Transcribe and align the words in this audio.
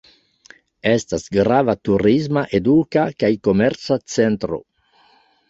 Estas 0.91 1.25
grava 1.37 1.75
turisma, 1.89 2.43
eduka 2.61 3.05
kaj 3.25 3.31
komerca 3.49 4.01
centro. 4.17 4.61